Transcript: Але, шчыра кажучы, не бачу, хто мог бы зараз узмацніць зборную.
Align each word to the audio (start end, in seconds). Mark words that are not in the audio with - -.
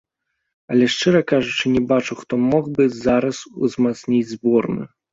Але, 0.71 0.85
шчыра 0.93 1.21
кажучы, 1.33 1.65
не 1.77 1.83
бачу, 1.93 2.19
хто 2.23 2.33
мог 2.49 2.73
бы 2.81 2.91
зараз 3.05 3.45
узмацніць 3.65 4.27
зборную. 4.37 4.87